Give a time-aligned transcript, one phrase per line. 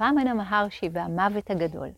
[0.00, 1.88] רמנה מהרשי והמוות הגדול.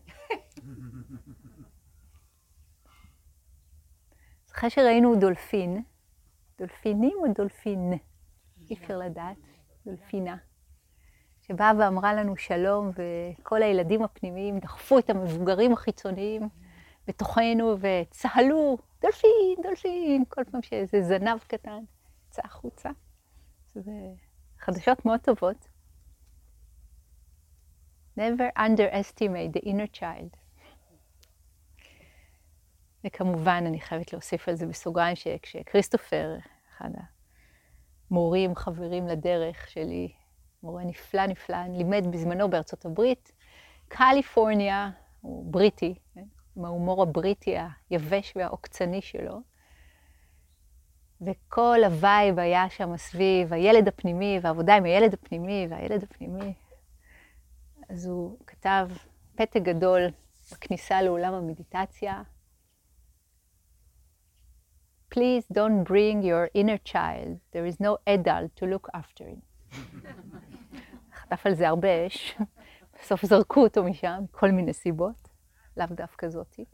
[4.51, 5.83] אחרי שראינו דולפין,
[6.57, 7.93] דולפינים או דולפין?
[8.69, 9.37] אי אפשר לדעת,
[9.85, 10.37] דולפינה,
[11.41, 16.49] שבאה ואמרה לנו שלום, וכל הילדים הפנימיים דחפו את המבוגרים החיצוניים
[17.07, 21.83] בתוכנו וצהלו, דולפין, דולפין, כל פעם שאיזה זנב קטן
[22.27, 22.89] יצא החוצה.
[23.75, 23.91] זה
[24.59, 25.67] חדשות מאוד טובות.
[28.19, 30.37] Never underestimate the inner child.
[33.05, 36.37] וכמובן, אני חייבת להוסיף על זה בסוגריים, שכשכריסטופר,
[36.77, 36.89] אחד
[38.11, 40.11] המורים, חברים לדרך שלי,
[40.63, 43.31] מורה נפלא נפלא, לימד בזמנו בארצות הברית,
[43.87, 44.89] קליפורניה,
[45.21, 46.23] הוא בריטי, כן?
[46.55, 47.55] עם ההומור הבריטי
[47.89, 49.41] היבש והעוקצני שלו,
[51.21, 56.53] וכל ה vibe היה שם סביב הילד הפנימי, והעבודה עם הילד הפנימי, והילד הפנימי.
[57.89, 58.89] אז הוא כתב
[59.35, 60.01] פתק גדול
[60.51, 62.23] בכניסה לעולם המדיטציה.
[65.13, 69.41] Please don't bring your inner child, there is no adult to look after him.
[71.19, 72.37] חטף על זה הרבה אש,
[72.93, 75.29] בסוף זרקו אותו משם, כל מיני סיבות,
[75.77, 76.65] לאו דווקא זאתי.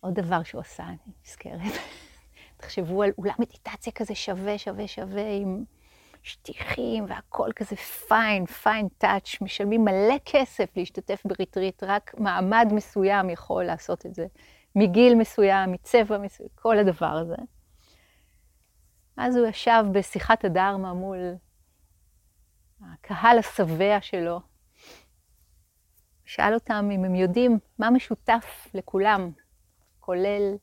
[0.00, 1.72] עוד דבר שהוא עשה, אני נזכרת.
[2.56, 5.64] תחשבו על אולם מדיטציה כזה שווה, שווה, שווה, עם
[6.28, 13.64] שטיחים והכל כזה פיין, פיין טאץ', משלמים מלא כסף להשתתף בריטריט, רק מעמד מסוים יכול
[13.64, 14.26] לעשות את זה,
[14.74, 17.36] מגיל מסוים, מצבע מסוים, כל הדבר הזה.
[19.16, 21.18] אז הוא ישב בשיחת הדרמה מול
[22.80, 24.40] הקהל השבע שלו,
[26.24, 29.30] שאל אותם אם הם יודעים מה משותף לכולם,
[30.00, 30.56] כולל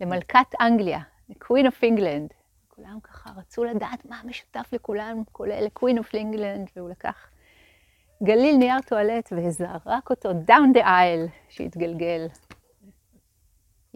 [0.00, 2.39] למלכת אנגליה, ל-Queen of England.
[2.80, 7.30] כולם ככה רצו לדעת מה משותף לכולם, כולל ל-Queen of England, והוא לקח
[8.22, 12.26] גליל נייר טואלט וזרק אותו down the aisle, שהתגלגל.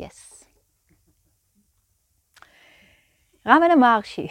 [0.00, 0.44] Yes.
[3.46, 4.28] רמן מרשי,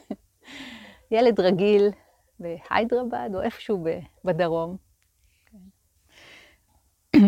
[1.10, 1.90] ילד רגיל
[2.40, 3.84] בהיידרבד או איפשהו
[4.24, 4.76] בדרום.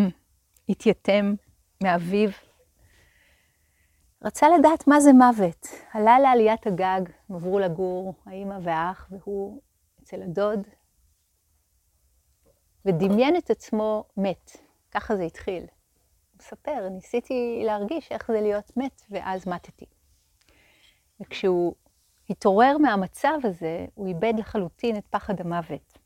[0.69, 1.35] התייתם
[1.83, 2.31] מאביו.
[4.25, 5.67] רצה לדעת מה זה מוות.
[5.93, 9.61] עלה לעליית הגג, הם עברו לגור, האימא והאח, והוא
[10.03, 10.67] אצל הדוד,
[12.85, 14.51] ודמיין את עצמו מת.
[14.91, 15.61] ככה זה התחיל.
[15.63, 19.87] הוא מספר, ניסיתי להרגיש איך זה להיות מת, ואז מתתי.
[21.21, 21.75] וכשהוא
[22.31, 25.99] התעורר מהמצב הזה, הוא איבד לחלוטין את פחד המוות.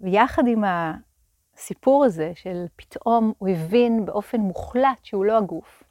[0.00, 5.85] ויחד עם הסיפור הזה של פתאום הוא הבין באופן מוחלט שהוא לא הגוף,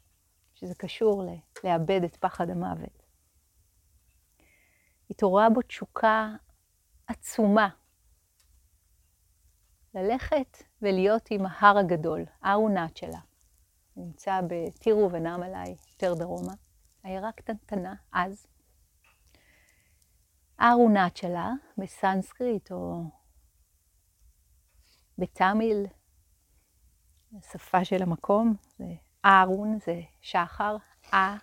[0.56, 3.04] שזה קשור ל- לאבד את פחד המוות.
[5.10, 6.36] התעוררה בו תשוקה
[7.08, 7.70] עצומה
[9.94, 12.58] ללכת ולהיות עם ההר הגדול, הר
[12.98, 13.20] שלה.
[13.98, 16.54] נמצא בטירו ונעמלי, יותר דרומה.
[17.04, 18.48] עיירה קטנטנה, אז.
[21.18, 23.04] שלה, בסנסקריט או
[25.18, 25.86] בתמיל,
[27.38, 28.86] השפה של המקום, זה
[29.26, 30.78] ארון, זה שחר,
[31.14, 31.38] אה,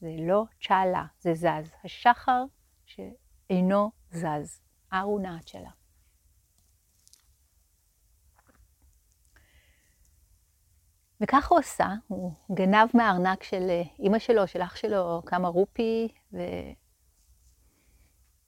[0.00, 1.72] זה לא צ'אלה, זה זז.
[1.84, 2.44] השחר
[2.86, 4.60] שאינו זז,
[5.46, 5.70] שלה.
[11.20, 16.08] וכך הוא עשה, הוא גנב מהארנק של אה, אימא שלו, של אח שלו, כמה רופי,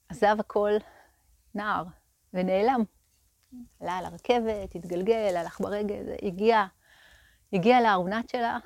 [0.09, 0.71] ועזב הכל
[1.55, 1.83] נער,
[2.33, 2.83] ונעלם.
[3.79, 6.65] עלה על הרכבת, התגלגל, הלך ברגל, הגיע,
[7.53, 8.57] הגיע לארונת שלה.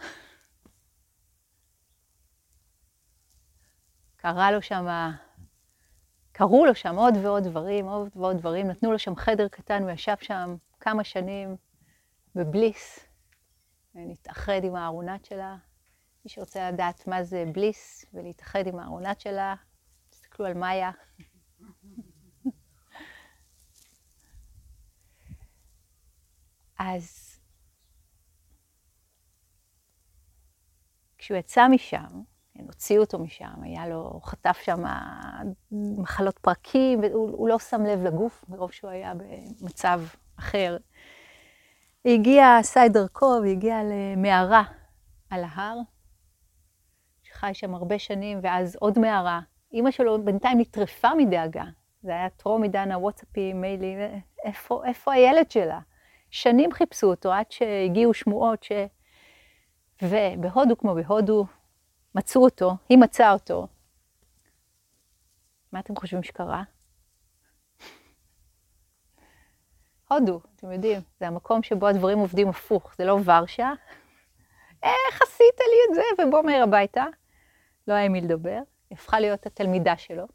[4.16, 4.86] קרה לו שם,
[6.32, 9.92] קרו לו שם עוד ועוד דברים, עוד ועוד דברים, נתנו לו שם חדר קטן, הוא
[9.92, 11.56] ישב שם כמה שנים
[12.36, 13.06] בבליס.
[13.96, 15.58] להתאחד עם הארונת שלה.
[16.26, 19.56] מי שרוצה לדעת מה זה בליס ולהתאחד עם הארונת שלה,
[20.10, 20.92] תסתכלו על מאיה.
[26.80, 27.25] אז
[31.26, 32.22] כשהוא יצא משם,
[32.54, 34.84] כן, הוציאו אותו משם, היה לו, הוא חטף שם
[35.72, 40.02] מחלות פרקים, והוא לא שם לב לגוף, מרוב שהוא היה במצב
[40.40, 40.78] אחר.
[42.04, 44.64] היא הגיעה, עשה את דרכו והגיעה למערה
[45.30, 45.78] על ההר,
[47.24, 49.40] שחי שם הרבה שנים, ואז עוד מערה.
[49.74, 51.64] אימא שלו בינתיים נטרפה מדאגה.
[52.02, 54.00] זה היה טרום עידן הוואטסאפים, מיילים,
[54.44, 55.80] איפה, איפה הילד שלה?
[56.30, 58.72] שנים חיפשו אותו עד שהגיעו שמועות ש...
[60.02, 61.46] ובהודו כמו בהודו,
[62.16, 63.68] מצאו אותו, היא מצאה אותו.
[65.72, 66.64] מה אתם חושבים שקרה?
[70.10, 73.72] הודו, אתם יודעים, זה המקום שבו הדברים עובדים הפוך, זה לא ורשה.
[74.84, 76.24] איך עשית לי את זה?
[76.28, 77.06] ובוא מהר הביתה.
[77.88, 78.60] לא היה עם מי לדבר,
[78.92, 80.26] הפכה להיות התלמידה שלו.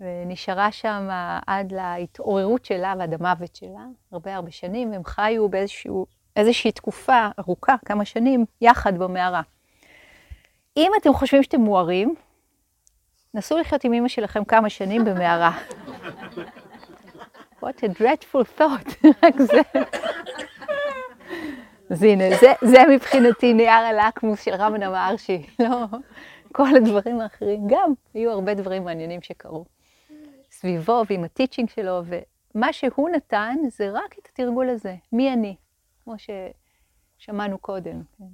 [0.00, 1.08] ונשארה שם
[1.46, 7.74] עד להתעוררות שלה ועד המוות שלה, הרבה הרבה שנים, הם חיו באיזשהו באיזושהי תקופה ארוכה,
[7.84, 9.42] כמה שנים, יחד במערה.
[10.76, 12.14] אם אתם חושבים שאתם מוארים,
[13.34, 15.58] נסו לחיות עם אמא שלכם כמה שנים במערה.
[17.62, 19.60] What a dreadful thought, רק זה.
[21.90, 25.84] אז הנה, זה, זה מבחינתי נייר הלקמוס של רמנה מהרשי, לא,
[26.52, 29.64] כל הדברים האחרים, גם היו הרבה דברים מעניינים שקרו
[30.50, 32.02] סביבו ועם הטיצ'ינג שלו,
[32.54, 35.56] ומה שהוא נתן זה רק את התרגול הזה, מי אני,
[36.06, 36.14] כמו
[37.18, 38.02] ששמענו קודם.
[38.18, 38.24] כן.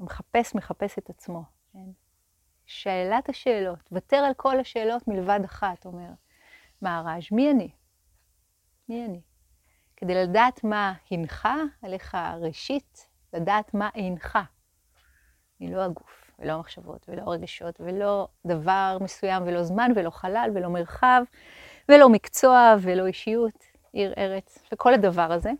[0.00, 1.42] מחפש, מחפש את עצמו.
[1.72, 1.90] כן.
[2.66, 6.08] שאלת השאלות, ותר על כל השאלות מלבד אחת, אומר
[6.82, 7.70] מהר"ז, מי אני?
[8.88, 9.20] מי אני?
[9.96, 14.38] כדי לדעת מה הנחה עליך ראשית, לדעת מה אינך.
[15.60, 20.68] אני לא הגוף, ולא המחשבות, ולא הרגשות, ולא דבר מסוים, ולא זמן, ולא חלל, ולא
[20.68, 21.22] מרחב,
[21.88, 25.50] ולא מקצוע, ולא אישיות, עיר, ארץ, וכל הדבר הזה.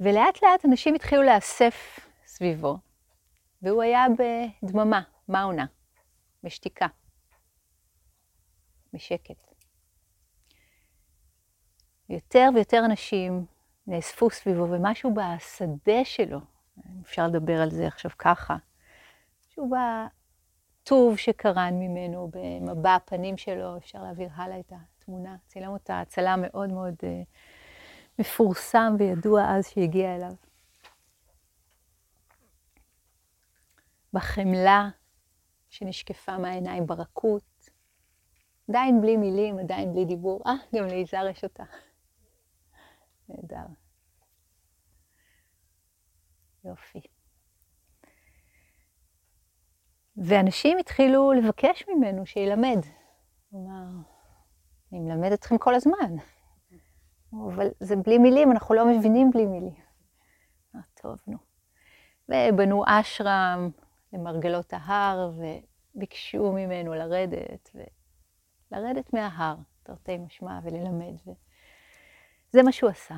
[0.00, 2.78] ולאט לאט אנשים התחילו להאסף סביבו,
[3.62, 4.04] והוא היה
[4.62, 5.66] בדממה, מאונה,
[6.42, 6.86] בשתיקה,
[8.92, 9.54] בשקט.
[12.08, 13.46] יותר ויותר אנשים
[13.86, 16.40] נאספו סביבו, ומשהו בשדה שלו,
[17.02, 18.56] אפשר לדבר על זה עכשיו ככה,
[19.48, 19.70] משהו
[20.82, 26.72] בטוב שקרן ממנו, במבע הפנים שלו, אפשר להעביר הלאה את התמונה, צילם אותה הצלה מאוד
[26.72, 27.06] מאוד uh,
[28.18, 30.32] מפורסם וידוע אז שהגיע אליו.
[34.12, 34.88] בחמלה
[35.70, 37.70] שנשקפה מהעיניים, ברכות,
[38.68, 40.42] עדיין בלי מילים, עדיין בלי דיבור.
[40.46, 41.64] אה, גם ליזהר יש אותה.
[43.28, 43.66] נהדר.
[46.64, 47.00] יופי.
[50.16, 52.80] ואנשים התחילו לבקש ממנו שילמד.
[53.50, 53.84] כלומר,
[54.92, 56.16] אני מלמד אתכם כל הזמן.
[57.44, 59.74] אבל זה בלי מילים, אנחנו לא מבינים בלי מילים.
[60.74, 61.38] אה, טוב, נו.
[62.28, 63.70] ובנו אשרם
[64.12, 65.32] למרגלות ההר,
[65.94, 67.76] וביקשו ממנו לרדת,
[68.72, 71.14] ולרדת מההר, תרתי משמע, וללמד.
[72.48, 73.14] וזה מה שהוא עשה.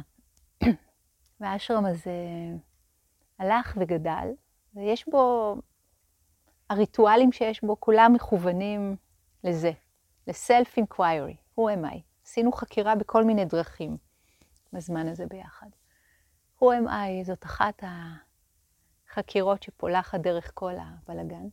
[1.41, 2.13] והאשרם הזה
[3.39, 4.29] הלך וגדל,
[4.75, 5.57] ויש בו,
[6.71, 8.97] הריטואלים שיש בו, כולם מכוונים
[9.45, 9.71] לזה,
[10.27, 11.99] ל-self-inquiry, who am I?
[12.25, 14.08] עשינו חקירה בכל מיני דרכים
[14.73, 15.67] בזמן הזה ביחד.
[16.59, 17.83] who am I זאת אחת
[19.09, 21.49] החקירות שפולחת דרך כל הבלגן.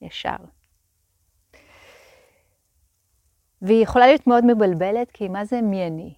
[0.00, 0.36] ישר.
[3.62, 6.14] והיא יכולה להיות מאוד מבלבלת, כי מה זה מי אני?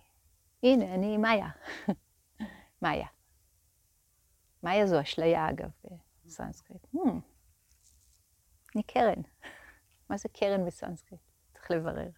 [0.62, 1.48] הנה, אני מאיה.
[2.82, 3.06] מאיה.
[4.62, 5.70] מאיה זו אשליה, אגב,
[6.24, 6.86] בסנסקריט.
[6.94, 7.08] Hmm.
[8.74, 9.22] אני קרן.
[10.10, 11.20] מה זה קרן בסנסקריט?
[11.52, 12.10] צריך לברר.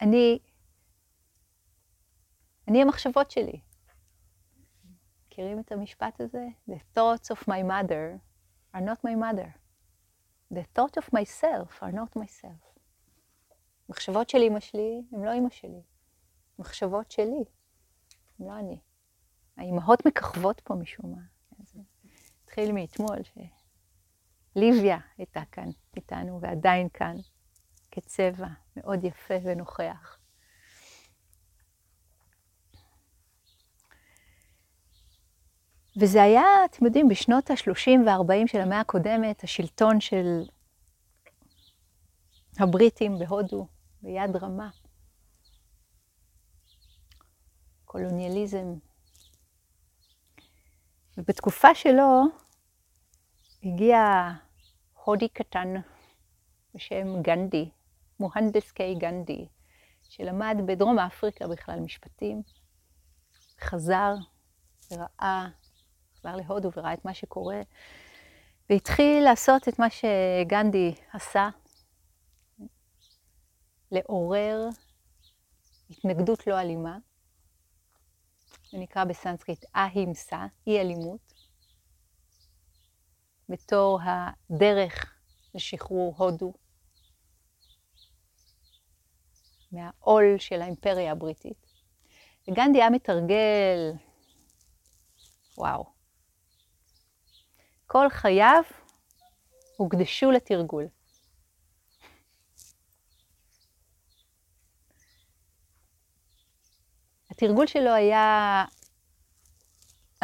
[0.00, 0.38] אני,
[2.68, 3.60] אני המחשבות שלי.
[5.26, 6.46] מכירים את המשפט הזה?
[6.68, 8.18] The thoughts of my mother
[8.76, 9.48] are not my mother.
[10.54, 12.78] The thoughts of myself are not myself.
[13.88, 15.82] מחשבות של אמא שלי הן לא אמא שלי.
[16.58, 17.44] מחשבות שלי,
[18.38, 18.80] הן לא אני.
[19.56, 21.22] האימהות מככבות פה משום מה.
[22.44, 23.18] התחיל מאתמול,
[24.52, 27.16] שליביה הייתה כאן איתנו ועדיין כאן,
[27.90, 30.18] כצבע מאוד יפה ונוכח.
[36.00, 40.42] וזה היה, אתם יודעים, בשנות ה-30 וה-40 של המאה הקודמת, השלטון של
[42.58, 43.66] הבריטים בהודו,
[44.02, 44.70] ביד רמה.
[47.84, 48.74] קולוניאליזם.
[51.18, 52.22] ובתקופה שלו
[53.62, 53.98] הגיע
[55.04, 55.74] הודי קטן
[56.74, 57.70] בשם גנדי,
[58.20, 59.48] מוהנדס קיי גנדי,
[60.02, 62.42] שלמד בדרום אפריקה בכלל משפטים,
[63.60, 64.14] חזר
[64.90, 65.48] וראה
[66.22, 67.60] חזר להודו וראה את מה שקורה,
[68.70, 71.48] והתחיל לעשות את מה שגנדי עשה,
[73.90, 74.68] לעורר
[75.90, 76.98] התנגדות לא אלימה,
[78.70, 81.32] זה נקרא בסנסקריט אהימסה, אי אלימות,
[83.48, 85.14] בתור הדרך
[85.54, 86.52] לשחרור הודו
[89.72, 91.66] מהעול של האימפריה הבריטית.
[92.48, 93.92] וגנדי היה מתרגל,
[95.58, 95.91] וואו,
[97.92, 98.62] כל חייו
[99.76, 100.88] הוקדשו לתרגול.
[107.30, 108.64] התרגול שלו היה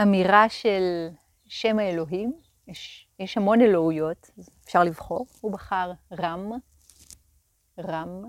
[0.02, 1.08] אמירה של
[1.46, 4.30] שם האלוהים, יש, יש המון אלוהויות,
[4.64, 6.50] אפשר לבחור, הוא בחר רם,
[7.78, 8.22] רם,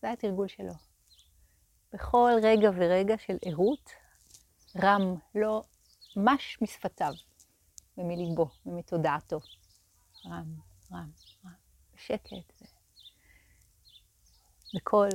[0.00, 0.72] זה היה התרגול שלו.
[1.92, 3.90] בכל רגע ורגע של ערות,
[4.76, 5.62] רם, לא
[6.16, 7.12] מש משפתיו
[7.98, 9.40] ומליבו ומתודעתו.
[10.26, 10.54] רם,
[10.92, 11.10] רם,
[11.44, 11.52] רם,
[11.94, 12.62] בשקט,
[14.74, 15.08] בקול.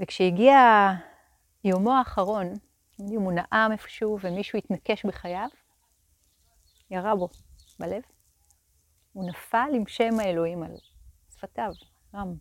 [0.00, 0.58] וכשהגיע
[1.64, 2.46] יומו האחרון,
[3.00, 5.48] אם הוא נאם איפשהו ומישהו התנקש בחייו,
[6.90, 7.28] ירה בו
[7.78, 8.02] בלב.
[9.12, 10.72] הוא נפל עם שם האלוהים על
[11.30, 11.72] שפתיו,
[12.14, 12.34] רם.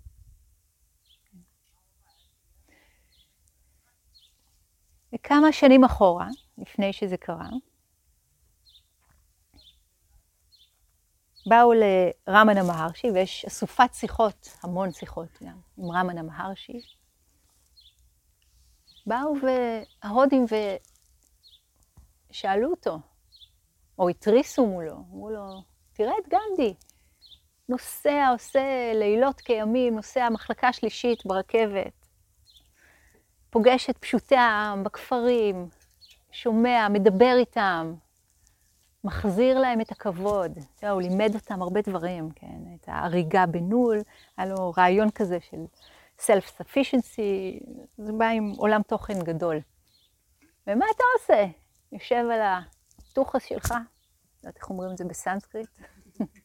[5.15, 6.27] וכמה שנים אחורה,
[6.57, 7.49] לפני שזה קרה,
[11.47, 16.81] באו לרמנה מהרשי, ויש אסופת שיחות, המון שיחות גם, עם רמנה מהרשי.
[19.05, 19.33] באו
[20.03, 20.45] ההודים
[22.29, 22.99] ושאלו אותו,
[23.99, 25.63] או התריסו מולו, אמרו לו,
[25.93, 26.73] תראה את גנדי,
[27.69, 32.07] נוסע, עושה לילות כימים, נוסע מחלקה שלישית ברכבת,
[33.49, 35.69] פוגש את פשוטי העם בכפרים,
[36.31, 37.93] שומע, מדבר איתם,
[39.03, 40.51] מחזיר להם את הכבוד.
[40.75, 42.61] תראה, הוא לימד אותם הרבה דברים, כן?
[42.75, 43.97] את ההריגה בנול,
[44.37, 45.65] היה לו רעיון כזה של
[46.19, 47.63] self-sufficiency,
[47.97, 49.59] זה בא עם עולם תוכן גדול.
[50.67, 51.45] ומה אתה עושה?
[51.91, 53.77] יושב על הטוחס שלך, לא
[54.39, 55.69] יודעת איך אומרים את זה בסנסקריט,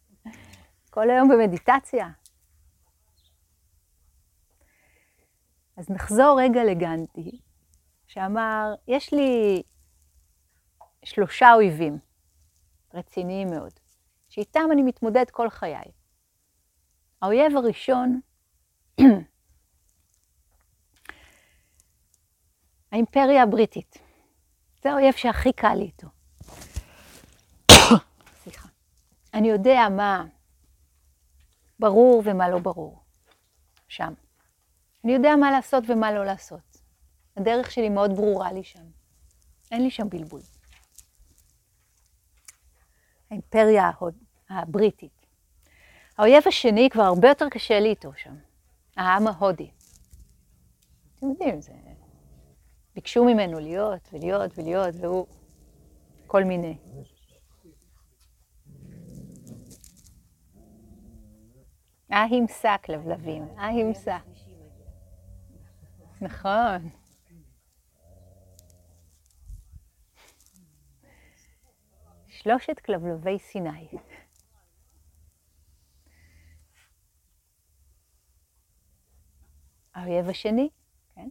[0.90, 2.08] כל היום במדיטציה.
[5.76, 7.38] אז נחזור רגע לגנדי,
[8.06, 9.62] שאמר, יש לי
[11.04, 12.11] שלושה אויבים
[12.94, 13.72] רציניים מאוד,
[14.28, 15.92] שאיתם אני מתמודד כל חיי.
[17.22, 18.20] האויב הראשון
[22.92, 23.98] האימפריה הבריטית.
[24.82, 26.08] זה האויב שהכי קל לי איתו.
[28.42, 28.68] סליחה.
[29.34, 30.24] אני יודע מה
[31.78, 33.02] ברור ומה לא ברור
[33.88, 34.12] שם.
[35.04, 36.78] אני יודע מה לעשות ומה לא לעשות.
[37.36, 38.84] הדרך שלי מאוד ברורה לי שם.
[39.70, 40.40] אין לי שם בלבול.
[43.32, 43.90] האימפריה
[44.50, 45.26] הבריטית.
[46.18, 48.34] האויב השני כבר הרבה יותר קשה לי איתו שם.
[48.96, 49.70] העם ההודי.
[51.18, 51.72] אתם יודעים, זה
[52.94, 55.26] ביקשו ממנו להיות ולהיות ולהיות, והוא
[56.26, 56.78] כל מיני.
[62.12, 64.18] אהימסה כלבלבים, אהימסה.
[66.20, 67.01] נכון.
[72.42, 73.88] שלושת כלבלבי סיני.
[79.94, 80.68] האויב השני,
[81.14, 81.28] כן?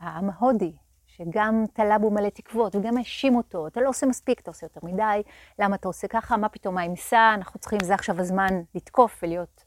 [0.00, 0.72] העם ההודי,
[1.06, 4.80] שגם תלה בו מלא תקוות וגם האשים אותו, אתה לא עושה מספיק, אתה עושה יותר
[4.82, 5.22] מדי,
[5.58, 9.64] למה אתה עושה ככה, מה פתאום האמסה, אנחנו צריכים, זה עכשיו הזמן לתקוף ולהיות,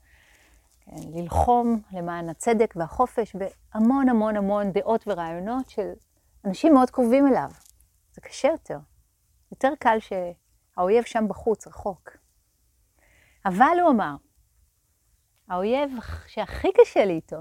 [0.80, 5.92] כן, ללחום למען הצדק והחופש, והמון המון המון דעות ורעיונות של
[6.46, 7.50] אנשים מאוד קרובים אליו.
[8.14, 8.78] זה קשה יותר.
[9.52, 9.98] יותר קל
[10.76, 12.18] שהאויב שם בחוץ, רחוק.
[13.46, 14.16] אבל הוא אמר,
[15.50, 15.92] האויב
[16.28, 17.38] שהכי קשה לי איתו,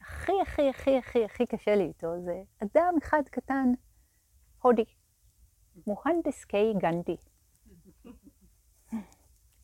[0.00, 3.72] הכי הכי הכי הכי הכי קשה לי איתו זה אדם אחד קטן,
[4.62, 4.84] הודי,
[5.86, 7.16] מוהנדס קיי גנדי.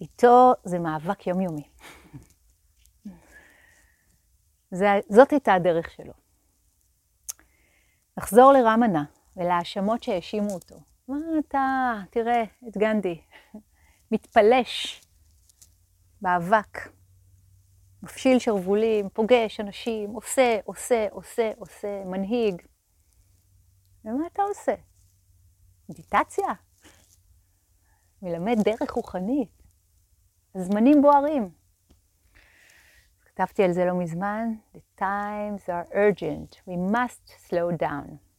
[0.01, 1.69] איתו זה מאבק יומיומי.
[5.09, 6.13] זאת הייתה הדרך שלו.
[8.17, 9.05] נחזור לרמנה
[9.37, 10.92] ולהאשמות שהאשימו אותו.
[11.13, 13.21] מה אתה, תראה את גנדי,
[14.11, 15.03] מתפלש
[16.21, 16.79] באבק.
[18.03, 22.63] מפשיל שרוולים, פוגש אנשים, עושה, עושה, עושה, עושה, מנהיג.
[24.05, 24.75] ומה אתה עושה?
[25.89, 26.47] מדיטציה?
[28.23, 29.63] מלמד דרך רוחנית.
[30.55, 31.51] הזמנים בוערים.
[33.25, 38.32] כתבתי על זה לא מזמן, The times are urgent, we must slow down.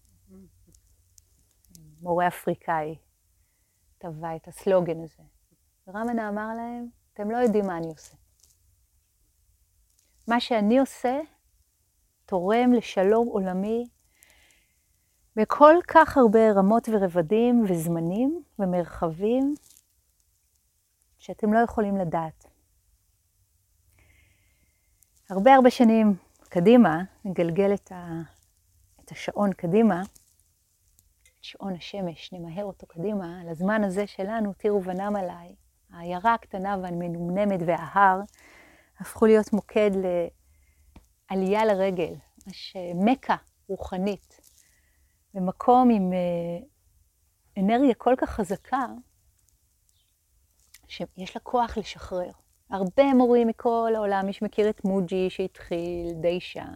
[2.03, 2.95] מורה אפריקאי
[3.97, 5.23] טבע את הסלוגן הזה.
[5.87, 8.17] ורמנה אמר להם, אתם לא יודעים מה אני עושה.
[10.27, 11.19] מה שאני עושה
[12.25, 13.87] תורם לשלום עולמי
[15.35, 19.53] בכל כך הרבה רמות ורבדים וזמנים ומרחבים
[21.17, 22.45] שאתם לא יכולים לדעת.
[25.29, 26.15] הרבה הרבה שנים
[26.49, 27.91] קדימה, נגלגל את,
[29.05, 30.01] את השעון קדימה,
[31.43, 35.55] שעון השמש, נמהר אותו קדימה, לזמן הזה שלנו, תראו ונם עליי,
[35.91, 38.19] העיירה הקטנה והמנומנמת וההר,
[38.99, 39.91] הפכו להיות מוקד
[41.31, 42.13] לעלייה לרגל,
[42.47, 43.35] ממש מכה
[43.67, 44.39] רוחנית,
[45.33, 46.59] במקום עם אה,
[47.57, 48.85] אנרגיה כל כך חזקה,
[50.87, 52.31] שיש לה כוח לשחרר.
[52.69, 56.73] הרבה מורים מכל העולם, מי שמכיר את מוג'י שהתחיל די שם,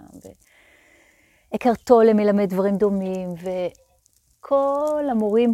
[1.52, 3.30] ואקהרט טולה מלמד דברים דומים,
[4.40, 5.52] וכל המורים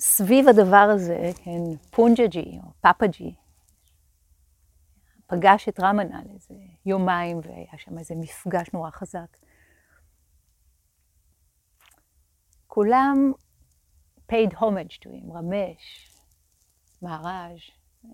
[0.00, 3.34] סביב הדבר הזה, כן, פונג'ג'י או פאפאג'י,
[5.26, 6.54] פגש את רמנה לאיזה
[6.86, 9.36] יומיים, והיה שם איזה מפגש נורא חזק.
[12.66, 13.32] כולם
[14.32, 16.14] paid homage to him, רמש,
[17.02, 17.60] מהר"ז,
[18.04, 18.10] אה,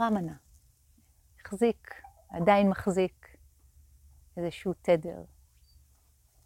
[0.00, 0.36] רמנה.
[1.40, 1.94] החזיק,
[2.28, 3.36] עדיין מחזיק
[4.36, 5.24] איזשהו תדר.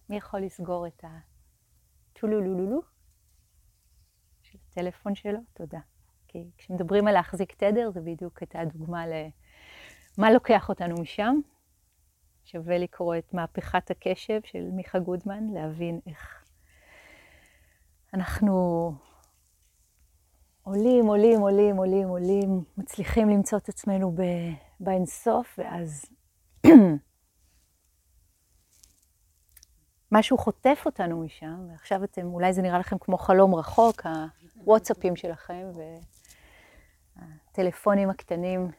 [0.09, 1.05] מי יכול לסגור את
[2.17, 2.81] הטולולולולו
[4.43, 5.39] של הטלפון שלו?
[5.53, 5.79] תודה.
[6.29, 11.37] כי כשמדברים על להחזיק תדר, זה בדיוק הייתה דוגמה למה לוקח אותנו משם.
[12.45, 16.45] שווה לקרוא את מהפכת הקשב של מיכה גודמן, להבין איך
[18.15, 18.93] אנחנו
[20.63, 24.17] עולים, עולים, עולים, עולים, עולים, מצליחים למצוא את עצמנו
[24.81, 26.05] באינסוף, ואז
[30.13, 34.07] משהו חוטף אותנו משם, ועכשיו אתם, אולי זה נראה לכם כמו חלום רחוק,
[34.57, 35.71] הוואטסאפים שלכם
[37.17, 38.71] והטלפונים הקטנים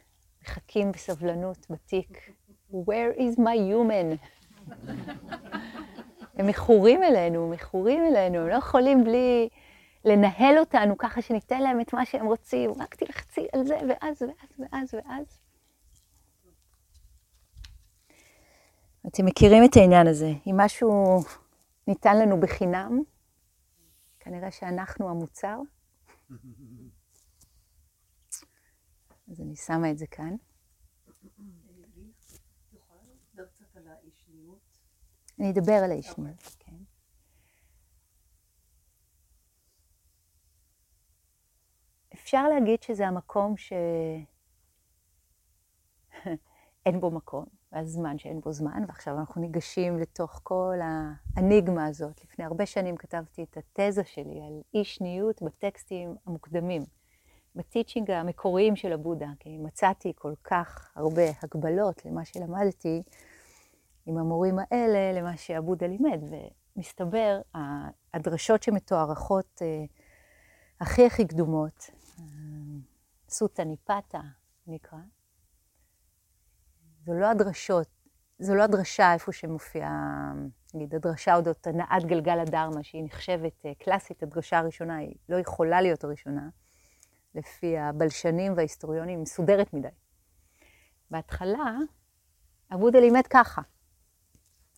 [0.42, 2.30] מחכים בסבלנות בתיק.
[2.72, 4.26] Where is my human?
[6.36, 9.48] הם מכורים אלינו, מכורים אלינו, הם לא יכולים בלי
[10.04, 14.60] לנהל אותנו ככה שניתן להם את מה שהם רוצים, רק תלחצי על זה, ואז, ואז,
[14.72, 15.47] ואז, ואז.
[19.08, 20.32] אתם מכירים את העניין הזה.
[20.46, 21.18] אם משהו
[21.86, 23.02] ניתן לנו בחינם,
[24.20, 25.58] כנראה שאנחנו המוצר.
[29.30, 30.36] אז אני שמה את זה כאן.
[35.38, 36.76] אני אדבר על האישניות, כן.
[42.14, 44.26] אפשר להגיד שזה המקום שאין
[47.00, 52.24] בו מקום, והזמן שאין בו זמן, ועכשיו אנחנו ניגשים לתוך כל האניגמה הזאת.
[52.24, 56.82] לפני הרבה שנים כתבתי את התזה שלי על אי שניות בטקסטים המוקדמים,
[57.54, 63.02] בטיצ'ינג המקוריים של הבודה, כי מצאתי כל כך הרבה הגבלות למה שלמדתי,
[64.06, 66.20] עם המורים האלה למה שעבודה לימד,
[66.76, 67.40] ומסתבר,
[68.14, 69.84] הדרשות שמתוארכות אה,
[70.80, 72.24] הכי הכי קדומות, אה,
[73.28, 74.20] סוטה ניפתה
[74.66, 74.98] נקרא,
[77.08, 77.86] זו לא הדרשות,
[78.38, 80.32] זו לא הדרשה איפה שמופיעה,
[80.74, 85.80] נגיד, הדרשה אודות הנעת גלגל הדרמה, שהיא נחשבת אה, קלאסית, הדרשה הראשונה, היא לא יכולה
[85.80, 86.48] להיות הראשונה,
[87.34, 89.88] לפי הבלשנים וההיסטוריונים, מסודרת מדי.
[91.10, 91.76] בהתחלה,
[92.74, 93.62] אבודה לימד ככה.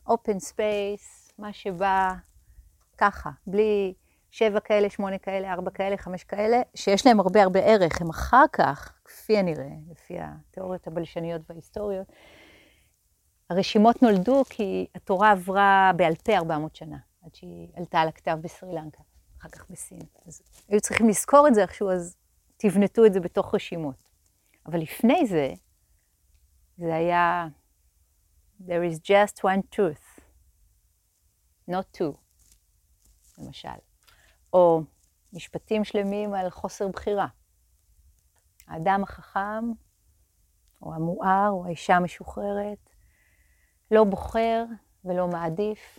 [0.09, 2.15] open space, מה שבא
[2.99, 3.95] ככה, בלי
[4.31, 8.01] שבע כאלה, שמונה כאלה, ארבע כאלה, חמש כאלה, שיש להם הרבה הרבה ערך.
[8.01, 12.07] הם אחר כך, כפי הנראה, לפי התיאוריות הבלשניות וההיסטוריות,
[13.51, 18.75] הרשימות נולדו כי התורה עברה בעל פה 400 שנה, עד שהיא עלתה על הכתב בסרי
[18.75, 19.03] לנקה,
[19.41, 20.03] אחר כך בסין.
[20.27, 22.17] אז היו צריכים לזכור את זה איכשהו, אז
[22.57, 24.11] תבנתו את זה בתוך רשימות.
[24.67, 25.53] אבל לפני זה,
[26.79, 27.49] זה היה
[28.61, 30.21] There is just one truth,
[31.71, 32.15] not two,
[33.39, 33.90] למשל.
[34.53, 34.83] או
[35.33, 37.27] משפטים שלמים על חוסר בחירה.
[38.67, 39.73] האדם החכם,
[40.83, 42.91] או המואר, או האישה המשוחררת,
[43.91, 44.65] לא בוחר
[45.05, 45.99] ולא מעדיף.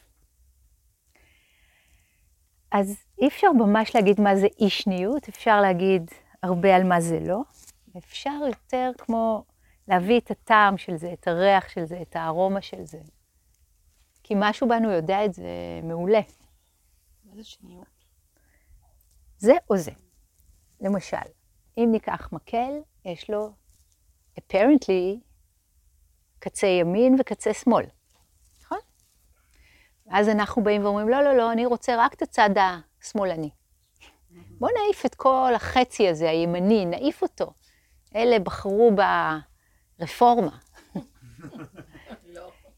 [2.71, 6.11] אז אי אפשר ממש להגיד מה זה אי שניות, אפשר להגיד
[6.43, 7.41] הרבה על מה זה לא.
[7.97, 9.45] אפשר יותר כמו
[9.87, 12.99] להביא את הטעם של זה, את הריח של זה, את הארומה של זה.
[14.23, 15.45] כי משהו בנו יודע את זה
[15.83, 16.21] מעולה.
[17.23, 17.90] מה זה שניות?
[19.41, 19.91] זה או זה.
[20.81, 21.17] למשל,
[21.77, 22.71] אם ניקח מקל,
[23.05, 23.51] יש לו
[24.39, 25.19] apparently
[26.39, 27.85] קצה ימין וקצה שמאל,
[28.63, 28.77] נכון?
[30.09, 32.49] אז אנחנו באים ואומרים, לא, לא, לא, אני רוצה רק את הצד
[33.01, 33.49] השמאלני.
[34.31, 37.53] בוא נעיף את כל החצי הזה, הימני, נעיף אותו.
[38.15, 38.91] אלה בחרו
[39.99, 40.57] רפורמה.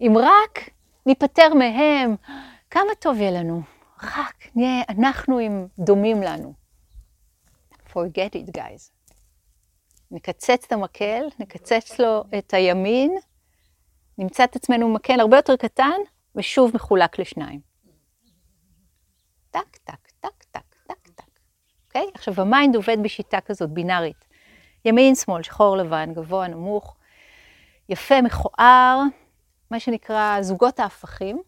[0.02, 0.70] אם רק
[1.06, 2.16] ניפטר מהם,
[2.70, 3.62] כמה טוב יהיה לנו.
[4.04, 6.54] רק נהיה אנחנו עם דומים לנו.
[7.90, 8.92] forget it, guys.
[10.12, 13.18] נקצץ את המקל, נקצץ לו את הימין,
[14.18, 16.00] נמצא את עצמנו מקל הרבה יותר קטן,
[16.36, 17.60] ושוב מחולק לשניים.
[19.52, 20.64] טק, טק, טק, טק.
[21.94, 22.12] אוקיי?
[22.14, 24.26] עכשיו, ה mind עובד בשיטה כזאת, בינארית.
[24.86, 26.96] ימין, שמאל, שחור, לבן, גבוה, נמוך,
[27.90, 29.02] יפה, מכוער,
[29.72, 31.42] מה שנקרא זוגות ההפכים,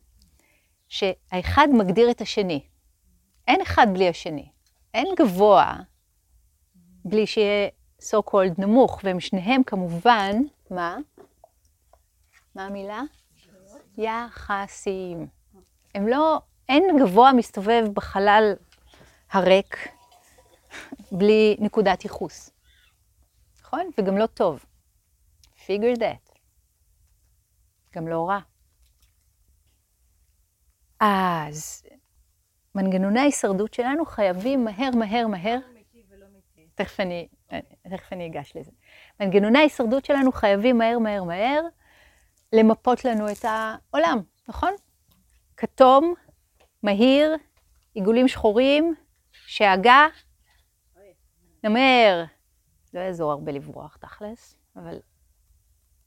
[0.88, 2.67] שהאחד מגדיר את השני.
[3.48, 4.50] אין אחד בלי השני.
[4.93, 5.76] אין גבוה
[7.06, 7.69] בלי שיהיה
[8.00, 10.32] so called נמוך, והם שניהם כמובן,
[10.71, 10.98] מה?
[12.56, 13.02] מה המילה?
[13.98, 15.28] יחסיים.
[15.95, 18.54] הם לא, אין גבוה מסתובב בחלל
[19.32, 19.88] הריק
[21.12, 22.52] בלי נקודת ייחוס.
[23.62, 23.89] נכון?
[23.98, 24.65] וגם לא טוב.
[25.65, 26.39] figure that.
[27.95, 28.39] גם לא רע.
[30.99, 31.84] אז
[32.75, 35.60] מנגנוני ההישרדות שלנו חייבים מהר, מהר, מהר.
[36.75, 37.27] תכף אני,
[37.89, 38.71] תכף אני אגש לזה.
[39.19, 41.62] מנגנוני ההישרדות שלנו חייבים מהר, מהר, מהר
[42.53, 44.73] למפות לנו את העולם, נכון?
[45.58, 46.13] כתום,
[46.84, 47.36] מהיר,
[47.93, 48.95] עיגולים שחורים,
[49.31, 50.08] שאגה,
[51.63, 52.23] נמר.
[52.93, 54.99] לא יעזור הרבה לברוח תכלס, אבל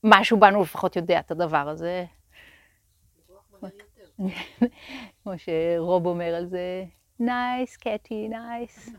[0.05, 2.05] משהו בנו לפחות יודע את הדבר הזה.
[5.23, 6.85] כמו שרוב אומר על זה,
[7.21, 8.91] נייס, קטי, נייס.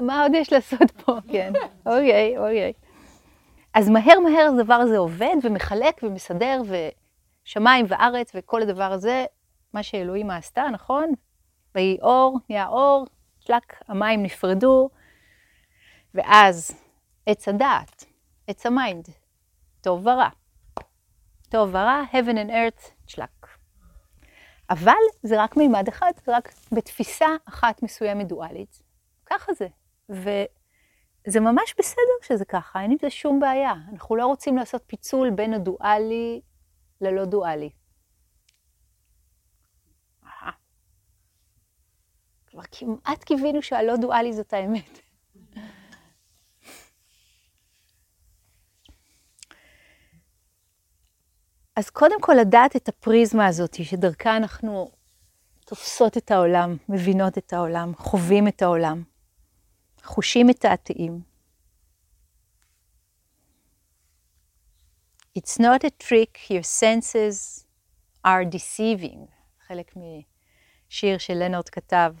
[0.00, 1.18] מה עוד יש לעשות פה?
[1.28, 1.52] כן,
[1.86, 2.72] אוקיי, אוקיי.
[3.74, 6.62] אז מהר מהר הדבר הזה עובד ומחלק ומסדר,
[7.44, 9.24] ושמיים וארץ וכל הדבר הזה,
[9.72, 11.12] מה שאלוהים עשתה, נכון?
[11.74, 13.06] ויהי אור, נהיה אור,
[13.40, 14.90] שלק, המים נפרדו,
[16.14, 16.70] ואז
[17.26, 18.04] עץ הדעת,
[18.46, 19.08] עץ ה mind,
[19.80, 20.28] טוב ורע.
[21.48, 23.35] טוב ורע, heaven and earth, שלק.
[24.70, 28.82] אבל זה רק מימד אחד, זה רק בתפיסה אחת מסוימת דואלית.
[29.26, 29.68] ככה זה.
[30.08, 33.72] וזה ממש בסדר שזה ככה, אין עם זה שום בעיה.
[33.92, 36.40] אנחנו לא רוצים לעשות פיצול בין הדואלי
[37.00, 37.70] ללא דואלי.
[42.46, 45.05] כבר כמעט קיווינו שהלא דואלי זאת האמת.
[51.76, 54.90] אז קודם כל לדעת את הפריזמה הזאת, שדרכה אנחנו
[55.64, 59.02] תופסות את העולם, מבינות את העולם, חווים את העולם,
[60.02, 61.20] חושים את העתיים.
[65.38, 67.66] It's not a trick, your senses
[68.26, 69.30] are deceiving.
[69.66, 72.14] חלק משיר שלאונרד כתב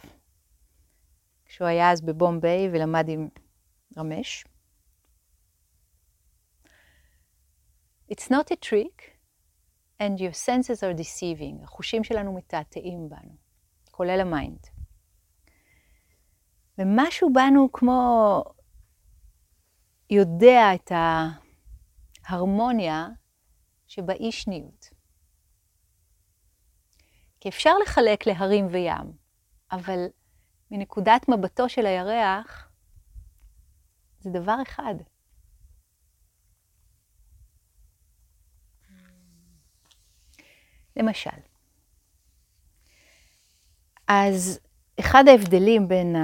[1.44, 3.28] כשהוא היה אז בבומביי ולמד עם
[3.98, 4.44] רמש.
[8.12, 9.15] It's not a trick,
[10.02, 11.64] and your senses are deceiving.
[11.64, 13.36] החושים שלנו מתעתעים בנו,
[13.90, 14.66] כולל ה mind.
[16.78, 18.42] ומשהו בנו כמו
[20.10, 20.92] יודע את
[22.24, 23.08] ההרמוניה
[23.86, 24.90] שבאי שניות.
[27.40, 29.12] כי אפשר לחלק להרים וים,
[29.72, 30.06] אבל
[30.70, 32.70] מנקודת מבטו של הירח,
[34.20, 34.94] זה דבר אחד.
[40.96, 41.30] למשל.
[44.08, 44.60] אז
[45.00, 46.16] אחד ההבדלים בין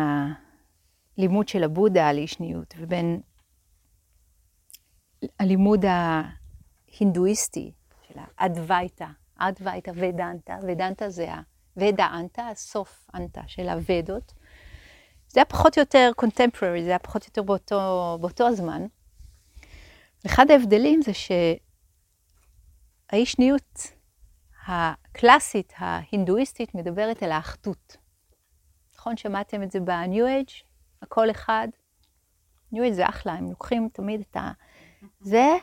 [1.16, 3.20] הלימוד של הבודה על אישניות ובין
[5.38, 7.72] הלימוד ההינדואיסטי
[8.08, 9.06] של האדווייתא,
[9.36, 11.28] אדווייתא ודנתא, ודנתא זה
[11.76, 14.32] הוודאנתא, הסוף אנתא של הוודות.
[15.28, 18.86] זה היה פחות או יותר קונטמפררי, זה היה פחות או יותר באותו, באותו הזמן.
[20.26, 21.12] אחד ההבדלים זה
[23.10, 23.92] שהאישניות
[24.66, 27.96] הקלאסית, ההינדואיסטית, מדברת על האחדות.
[28.94, 29.16] נכון?
[29.16, 30.64] שמעתם את זה ב-New Age?
[31.02, 31.68] הכל אחד.
[32.74, 34.50] New Age זה אחלה, הם לוקחים תמיד את ה...
[35.20, 35.56] זה,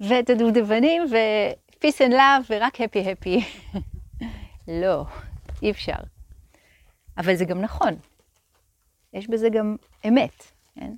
[0.00, 3.44] ואת הדובדבנים, ו-peace and love, ורק happy happy.
[4.82, 5.04] לא,
[5.62, 5.96] אי אפשר.
[7.18, 7.94] אבל זה גם נכון.
[9.12, 9.76] יש בזה גם
[10.08, 10.94] אמת, כן?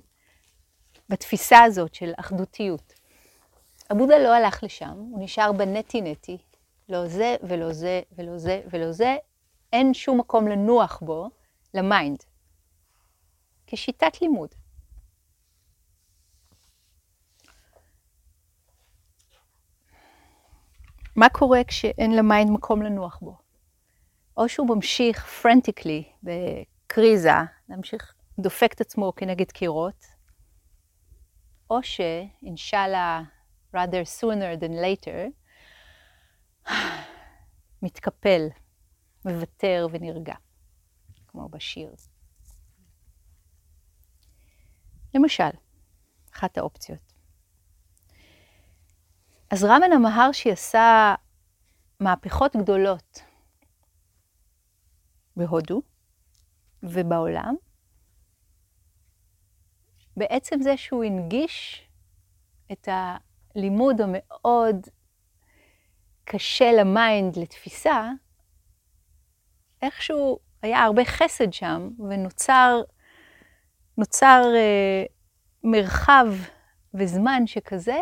[1.09, 2.93] בתפיסה הזאת של אחדותיות.
[3.89, 6.37] הבודה לא הלך לשם, הוא נשאר בנטי נטי,
[6.89, 9.15] לא זה ולא זה ולא זה ולא זה,
[9.73, 11.29] אין שום מקום לנוח בו,
[11.73, 12.23] ל mind,
[13.67, 14.49] כשיטת לימוד.
[21.15, 23.37] מה קורה כשאין ל mind מקום לנוח בו?
[24.37, 27.29] או שהוא ממשיך frantically, בקריזה,
[27.69, 30.05] להמשיך, דופק את עצמו כנגד קירות,
[31.69, 33.23] או שאינשאללה
[33.75, 35.29] rather sooner than later,
[37.81, 38.47] מתקפל,
[39.25, 40.35] מוותר ונרגע,
[41.27, 41.95] כמו בשיר.
[45.15, 45.49] למשל,
[46.33, 47.13] אחת האופציות.
[49.51, 51.15] אז רמן המהרשי עשה
[51.99, 53.19] מהפכות גדולות
[55.35, 55.81] בהודו,
[56.83, 57.55] ובעולם,
[60.17, 61.87] בעצם זה שהוא הנגיש
[62.71, 62.87] את
[63.55, 64.87] הלימוד המאוד
[66.25, 68.11] קשה ל mind, לתפיסה,
[69.81, 72.81] איכשהו היה הרבה חסד שם, ונוצר
[73.97, 75.03] נוצר, אה,
[75.63, 76.27] מרחב
[76.93, 77.99] וזמן שכזה,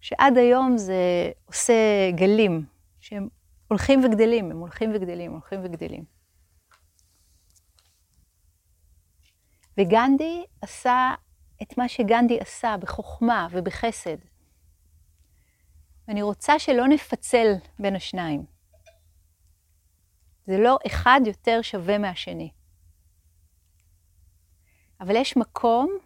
[0.00, 1.74] שעד היום זה עושה
[2.10, 2.64] גלים,
[3.00, 3.28] שהם
[3.68, 6.04] הולכים וגדלים, הם הולכים וגדלים, הולכים וגדלים.
[9.78, 11.14] וגנדי עשה
[11.62, 14.33] את מה שגנדי עשה בחוכמה ובחסד.
[16.08, 18.44] ואני רוצה שלא נפצל בין השניים.
[20.46, 22.50] זה לא אחד יותר שווה מהשני.
[25.00, 25.98] אבל יש מקום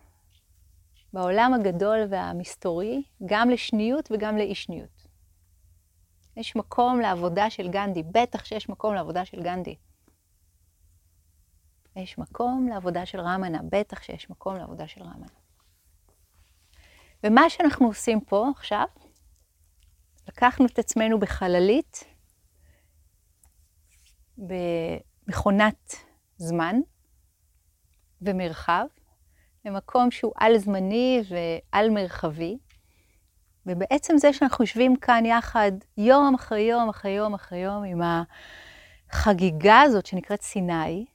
[1.12, 5.06] בעולם הגדול והמסתורי, גם לשניות וגם לאי שניות.
[6.36, 9.76] יש מקום לעבודה של גנדי, בטח שיש מקום לעבודה של גנדי.
[11.96, 15.26] יש מקום לעבודה של רמנה, בטח שיש מקום לעבודה של רמנה.
[17.24, 18.84] ומה שאנחנו עושים פה עכשיו,
[20.38, 22.04] לקחנו את עצמנו בחללית,
[24.38, 25.94] במכונת
[26.36, 26.76] זמן
[28.22, 28.86] ומרחב,
[29.64, 32.58] למקום שהוא על-זמני ועל-מרחבי,
[33.66, 38.00] ובעצם זה שאנחנו יושבים כאן יחד יום אחרי יום אחרי יום אחרי יום עם
[39.10, 41.06] החגיגה הזאת שנקראת סיני,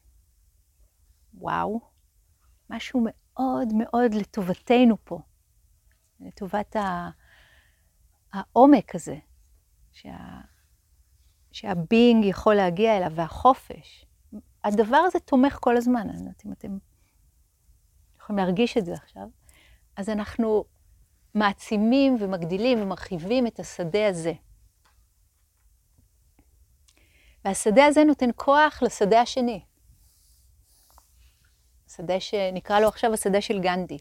[1.33, 1.79] וואו,
[2.69, 5.19] משהו מאוד מאוד לטובתנו פה,
[6.19, 6.75] לטובת
[8.34, 9.15] העומק הזה,
[9.91, 10.17] שה...
[11.51, 14.06] שה being יכול להגיע אליו, והחופש.
[14.63, 16.78] הדבר הזה תומך כל הזמן, אני לא יודעת אם אתם
[18.19, 19.28] יכולים להרגיש את זה עכשיו.
[19.96, 20.65] אז אנחנו
[21.36, 24.34] מעצימים ומגדילים ומרחיבים את השדה הזה.
[27.46, 29.65] והשדה הזה נותן כוח לשדה השני.
[31.88, 33.98] שדה שנקרא לו עכשיו השדה של גנדי.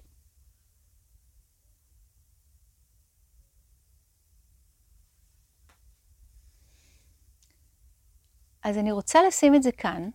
[8.63, 10.11] אז אני רוצה לשים את זה כאן,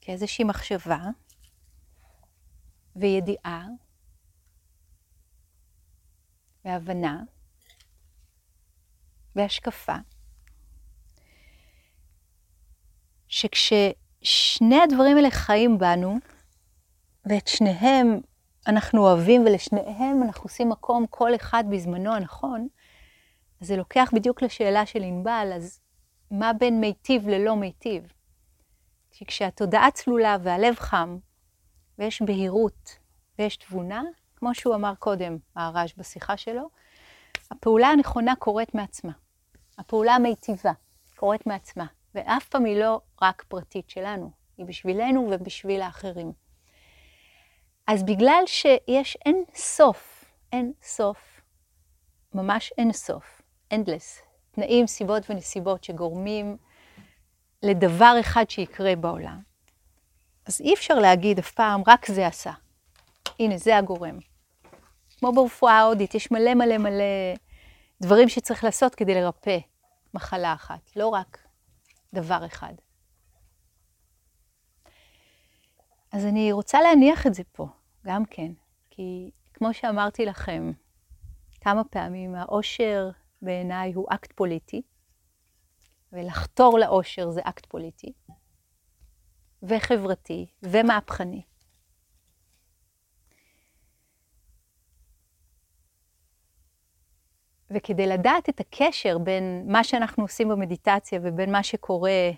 [0.00, 0.98] כאיזושהי מחשבה
[2.96, 3.66] וידיעה
[6.64, 7.22] והבנה
[9.36, 9.96] והשקפה,
[13.28, 16.18] שכששני הדברים האלה חיים בנו,
[17.26, 18.20] ואת שניהם
[18.66, 22.68] אנחנו אוהבים ולשניהם אנחנו עושים מקום כל אחד בזמנו הנכון,
[23.60, 25.83] זה לוקח בדיוק לשאלה של ענבל, אז
[26.30, 28.12] מה בין מיטיב ללא מיטיב?
[29.10, 31.18] כי כשהתודעה צלולה והלב חם,
[31.98, 32.98] ויש בהירות
[33.38, 34.02] ויש תבונה,
[34.36, 36.68] כמו שהוא אמר קודם, הרעש בשיחה שלו,
[37.50, 39.12] הפעולה הנכונה קורית מעצמה.
[39.78, 40.72] הפעולה המיטיבה
[41.16, 46.32] קורית מעצמה, ואף פעם היא לא רק פרטית שלנו, היא בשבילנו ובשביל האחרים.
[47.86, 51.40] אז בגלל שיש אין סוף, אין סוף,
[52.34, 53.42] ממש אין סוף,
[53.74, 54.23] endless,
[54.54, 56.56] תנאים, סיבות ונסיבות שגורמים
[57.62, 59.40] לדבר אחד שיקרה בעולם,
[60.46, 62.52] אז אי אפשר להגיד אף פעם, רק זה עשה.
[63.38, 64.18] הנה, זה הגורם.
[65.18, 67.34] כמו ברפואה ההודית, יש מלא מלא מלא
[68.02, 69.58] דברים שצריך לעשות כדי לרפא
[70.14, 71.38] מחלה אחת, לא רק
[72.14, 72.74] דבר אחד.
[76.12, 77.66] אז אני רוצה להניח את זה פה,
[78.06, 78.52] גם כן,
[78.90, 80.72] כי כמו שאמרתי לכם
[81.60, 83.10] כמה פעמים, האושר
[83.44, 84.82] בעיניי הוא אקט פוליטי,
[86.12, 88.12] ולחתור לאושר זה אקט פוליטי,
[89.62, 91.42] וחברתי, ומהפכני.
[97.70, 102.30] וכדי לדעת את הקשר בין מה שאנחנו עושים במדיטציה ובין מה שקורה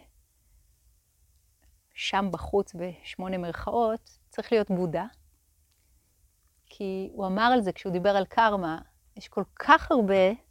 [1.94, 5.06] שם בחוץ בשמונה מרכאות, צריך להיות בודה.
[6.66, 8.78] כי הוא אמר על זה כשהוא דיבר על קרמה,
[9.16, 10.45] יש כל כך הרבה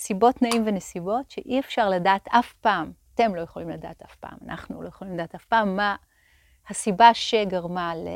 [0.00, 4.82] סיבות, תנאים ונסיבות שאי אפשר לדעת אף פעם, אתם לא יכולים לדעת אף פעם, אנחנו
[4.82, 5.96] לא יכולים לדעת אף פעם מה
[6.68, 8.08] הסיבה שגרמה ל...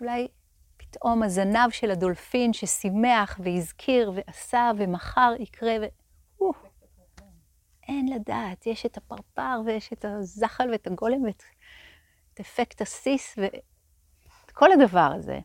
[0.00, 0.28] אולי
[0.76, 5.84] פתאום הזנב של הדולפין ששימח והזכיר ועשה ומחר יקרה ו...
[7.88, 11.42] אין לדעת, יש את הפרפר ויש את הזחל ואת הגולם ואת
[12.34, 15.38] את אפקט הסיס ואת כל הדבר הזה.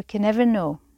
[0.00, 0.91] We can never know.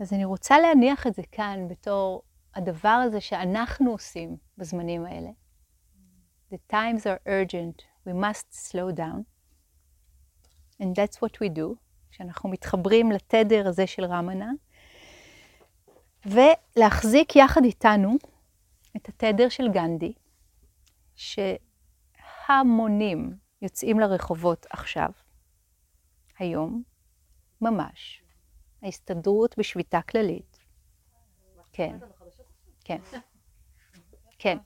[0.00, 2.22] אז אני רוצה להניח את זה כאן בתור
[2.54, 5.30] הדבר הזה שאנחנו עושים בזמנים האלה.
[6.52, 9.24] The times are urgent, we must slow down.
[10.80, 11.74] And that's what we do,
[12.10, 14.50] כשאנחנו מתחברים לתדר הזה של רמנה,
[16.26, 18.16] ולהחזיק יחד איתנו
[18.96, 20.12] את התדר של גנדי,
[22.48, 25.10] המונים יוצאים לרחובות עכשיו,
[26.38, 26.82] היום,
[27.60, 28.25] ממש.
[28.86, 30.58] ההסתדרות בשביתה כללית.
[31.72, 31.98] כן,
[32.84, 32.98] כן,
[34.38, 34.58] כן.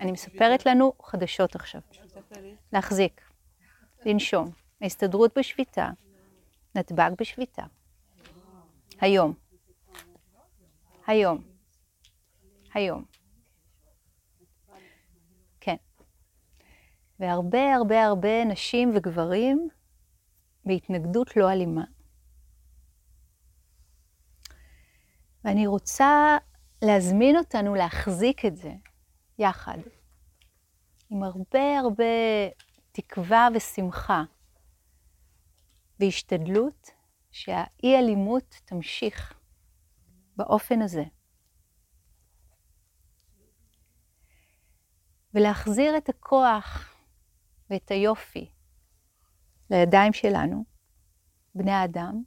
[0.00, 1.80] אני מספרת לנו חדשות עכשיו.
[2.72, 3.20] להחזיק,
[4.06, 4.50] לנשום.
[4.80, 5.90] ההסתדרות בשביתה,
[6.74, 7.62] נתב"ג בשביתה.
[9.00, 9.34] היום.
[11.06, 11.44] היום.
[12.74, 13.04] היום.
[15.60, 15.76] כן.
[17.20, 19.68] והרבה הרבה הרבה נשים וגברים
[20.64, 21.84] בהתנגדות לא אלימה.
[25.44, 26.38] ואני רוצה
[26.82, 28.72] להזמין אותנו להחזיק את זה
[29.38, 29.78] יחד,
[31.10, 32.04] עם הרבה הרבה
[32.92, 34.22] תקווה ושמחה,
[36.00, 36.90] והשתדלות
[37.30, 39.34] שהאי-אלימות תמשיך
[40.36, 41.04] באופן הזה.
[45.34, 46.94] ולהחזיר את הכוח
[47.70, 48.50] ואת היופי
[49.70, 50.64] לידיים שלנו,
[51.54, 52.22] בני האדם,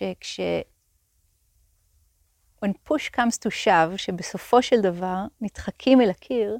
[0.00, 0.40] שכש...
[2.64, 6.56] when push comes to shove, שבסופו של דבר נדחקים אל הקיר,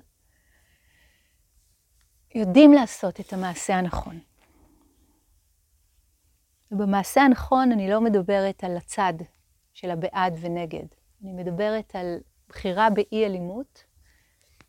[2.34, 4.20] יודעים לעשות את המעשה הנכון.
[6.72, 9.14] ובמעשה הנכון אני לא מדברת על הצד
[9.72, 10.86] של הבעד ונגד,
[11.22, 13.84] אני מדברת על בחירה באי אלימות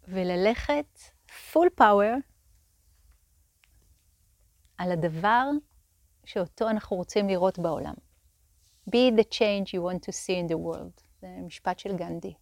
[0.08, 2.22] וללכת full power
[4.78, 5.50] על הדבר
[6.26, 7.94] שאותו אנחנו רוצים לראות בעולם.
[8.92, 11.02] Be the change you want to see in the world.
[11.22, 12.34] זה משפט של גנדי.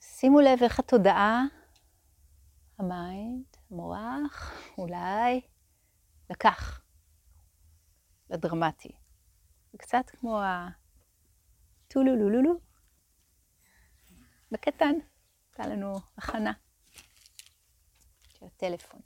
[0.00, 1.42] שימו לב איך התודעה,
[2.78, 5.40] ה mind, המוח, אולי
[6.30, 6.80] לקח
[8.30, 8.92] לדרמטי.
[9.76, 10.40] קצת כמו
[11.88, 12.54] הטולולולולו,
[14.50, 14.94] בקטן,
[15.48, 16.52] הייתה לנו הכנה
[18.28, 19.00] של הטלפון.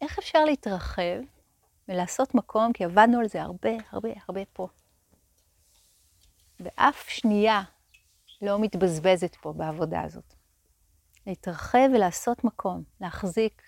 [0.00, 1.20] איך אפשר להתרחב
[1.88, 4.68] ולעשות מקום, כי עבדנו על זה הרבה, הרבה, הרבה פה.
[6.60, 7.62] ואף שנייה
[8.42, 10.34] לא מתבזבזת פה בעבודה הזאת.
[11.26, 13.62] להתרחב ולעשות מקום, להחזיק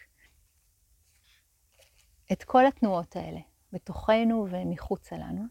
[2.33, 3.41] את כל התנועות האלה,
[3.73, 5.45] בתוכנו ומחוצה לנו.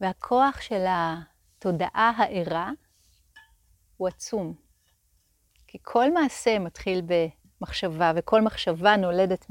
[0.00, 2.70] והכוח של התודעה הערה
[3.96, 4.54] הוא עצום.
[5.66, 9.50] כי כל מעשה מתחיל במחשבה, וכל מחשבה נולדת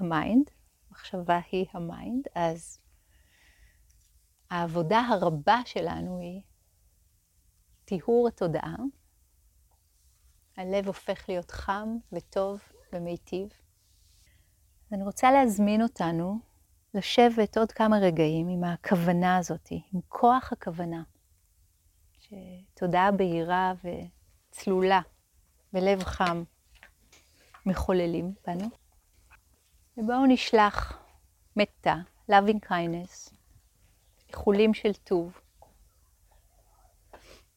[0.00, 0.50] מה mind,
[0.90, 2.78] מחשבה היא ה mind, אז
[4.50, 6.42] העבודה הרבה שלנו היא
[7.84, 8.76] טיהור התודעה.
[10.56, 12.60] הלב הופך להיות חם וטוב
[12.92, 13.48] ומיטיב.
[14.92, 16.38] אני רוצה להזמין אותנו
[16.94, 21.02] לשבת עוד כמה רגעים עם הכוונה הזאת, עם כוח הכוונה.
[22.18, 25.00] שתודעה בהירה וצלולה
[25.72, 26.44] ולב חם
[27.66, 28.68] מחוללים בנו.
[29.98, 31.02] ובואו נשלח
[31.56, 31.94] מתה,
[32.30, 33.34] loving kindness,
[34.28, 35.40] איחולים של טוב,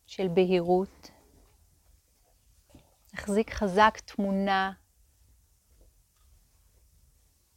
[0.05, 1.11] של בהירות.
[3.13, 4.73] נחזיק חזק תמונה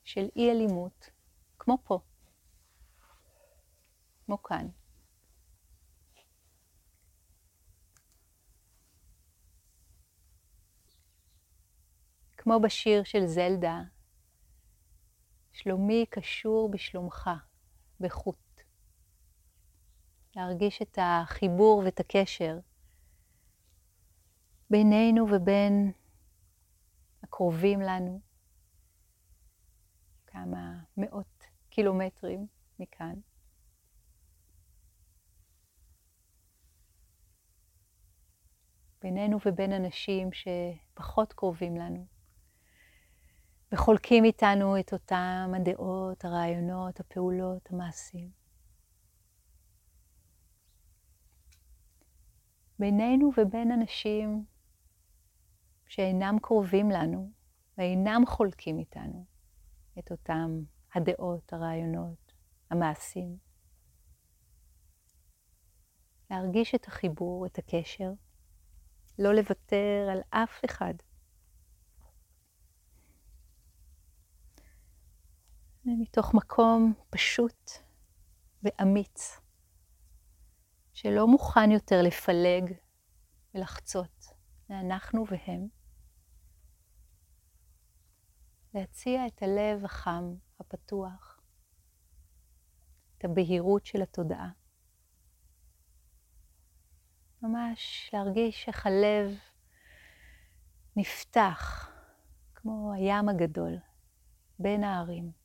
[0.05, 1.11] של אי אלימות,
[1.59, 1.99] כמו פה,
[4.27, 4.69] כמו כאן.
[12.37, 13.83] כמו בשיר של זלדה,
[15.55, 17.31] שלומי קשור בשלומך,
[18.01, 18.61] בחוט.
[20.37, 22.59] להרגיש את החיבור ואת הקשר
[24.71, 25.93] בינינו ובין
[27.23, 28.21] הקרובים לנו,
[30.27, 32.47] כמה מאות קילומטרים
[32.79, 33.15] מכאן.
[39.03, 42.14] בינינו ובין אנשים שפחות קרובים לנו,
[43.73, 48.31] וחולקים איתנו את אותם הדעות, הרעיונות, הפעולות, המעשים.
[52.79, 54.45] בינינו ובין אנשים
[55.89, 57.31] שאינם קרובים לנו
[57.79, 59.25] ואינם חולקים איתנו
[59.99, 60.61] את אותם
[60.95, 62.33] הדעות, הרעיונות,
[62.71, 63.37] המעשים.
[66.31, 68.13] להרגיש את החיבור, את הקשר,
[69.19, 70.95] לא לוותר על אף אחד.
[75.87, 77.71] מתוך מקום פשוט
[78.63, 79.41] ואמיץ.
[80.93, 82.73] שלא מוכן יותר לפלג
[83.55, 84.25] ולחצות
[84.71, 85.69] לאנחנו והם,
[88.75, 91.41] להציע את הלב החם, הפתוח,
[93.19, 94.51] את הבהירות של התודעה.
[97.43, 99.39] ממש להרגיש איך הלב
[100.97, 101.91] נפתח,
[102.55, 103.77] כמו הים הגדול,
[104.59, 105.44] בין הערים.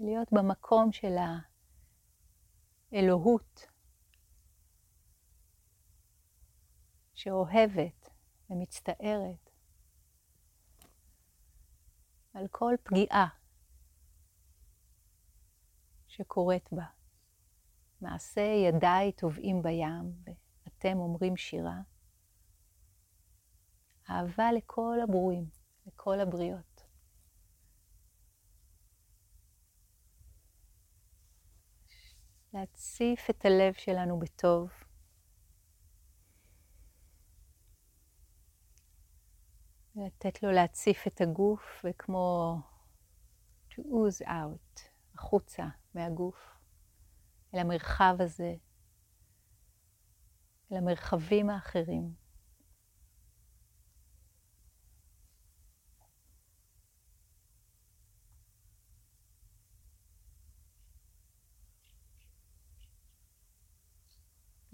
[0.00, 1.14] להיות במקום של
[2.92, 3.66] האלוהות
[7.14, 8.10] שאוהבת
[8.50, 9.50] ומצטערת
[12.34, 13.28] על כל פגיעה
[16.08, 16.84] שקורית בה.
[18.00, 20.14] מעשה ידיי טובעים בים,
[20.64, 21.80] ואתם אומרים שירה.
[24.10, 25.48] אהבה לכל הברואים,
[25.86, 26.69] לכל הבריות.
[32.54, 34.70] להציף את הלב שלנו בטוב.
[39.96, 42.56] לתת לו להציף את הגוף, וכמו
[43.70, 44.80] to ooze out,
[45.14, 46.36] החוצה מהגוף,
[47.54, 48.54] אל המרחב הזה,
[50.72, 52.19] אל המרחבים האחרים.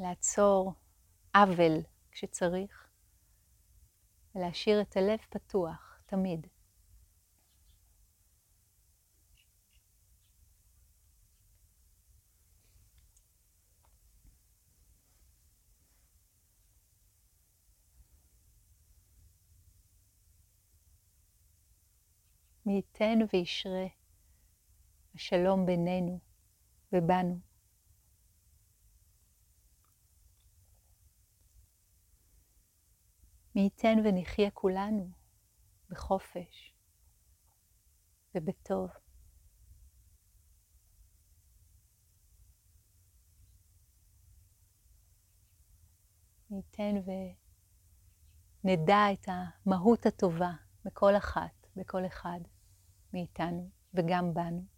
[0.09, 0.75] לעצור
[1.35, 2.89] עוול כשצריך,
[4.35, 6.47] ולהשאיר את הלב פתוח תמיד.
[22.67, 23.87] מי ייתן וישרה
[25.15, 26.21] השלום בינינו
[26.93, 27.46] ובנו.
[33.57, 35.11] מי ייתן ונחיה כולנו
[35.91, 36.75] בחופש
[38.35, 38.91] ובטוב.
[46.51, 46.95] מי ייתן
[48.65, 50.53] ונדע את המהות הטובה
[50.85, 52.41] בכל אחת, בכל אחד
[53.13, 54.76] מאיתנו וגם בנו.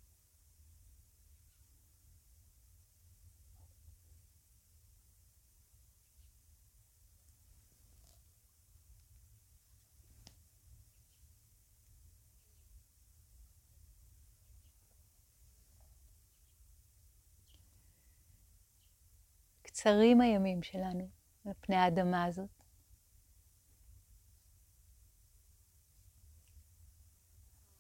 [19.89, 21.11] קצרים הימים שלנו
[21.47, 22.63] על פני האדמה הזאת.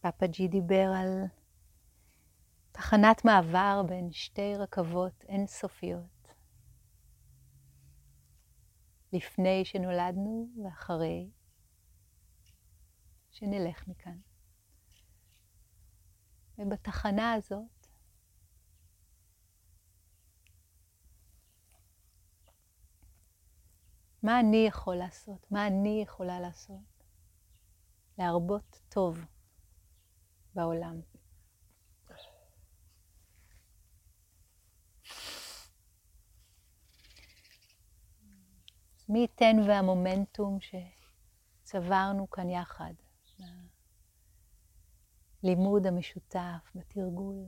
[0.00, 1.24] פאפה ג'י דיבר על
[2.72, 6.28] תחנת מעבר בין שתי רכבות אינסופיות.
[9.12, 11.30] לפני שנולדנו ואחרי
[13.30, 14.18] שנלך מכאן.
[16.58, 17.77] ובתחנה הזאת
[24.28, 25.46] מה אני יכול לעשות?
[25.50, 27.04] מה אני יכולה לעשות?
[28.18, 29.18] להרבות טוב
[30.54, 31.00] בעולם.
[39.08, 42.92] מי ייתן והמומנטום שצברנו כאן יחד,
[45.42, 47.44] בלימוד המשותף, בתרגול,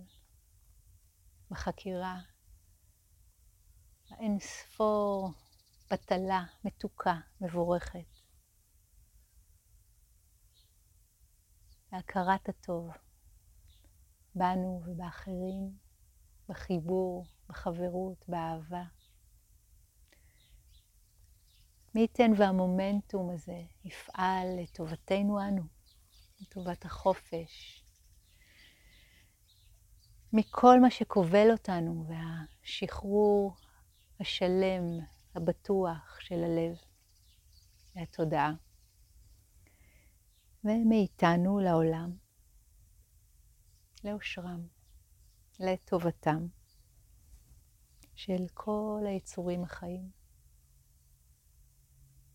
[1.51, 2.21] בחקירה,
[4.11, 5.31] האין ספור
[5.91, 8.21] בטלה, מתוקה, מבורכת.
[11.93, 12.91] להכרת הטוב
[14.35, 15.77] בנו ובאחרים,
[16.49, 18.85] בחיבור, בחברות, באהבה.
[21.95, 25.63] מי ייתן והמומנטום הזה יפעל לטובתנו אנו,
[26.41, 27.85] לטובת החופש,
[30.33, 33.57] מכל מה שכובל אותנו והשחרור
[34.21, 35.01] השלם
[35.35, 36.77] הבטוח של הלב
[37.95, 38.53] והתודעה,
[40.65, 42.17] ומאיתנו לעולם,
[44.05, 44.67] לאושרם,
[45.61, 46.47] לטובתם
[48.15, 50.11] של כל היצורים החיים,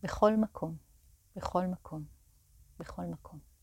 [0.02, 0.76] בכל מקום,
[1.36, 2.04] בכל מקום,
[2.78, 3.55] בכל מקום.